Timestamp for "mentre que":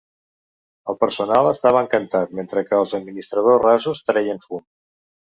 2.39-2.79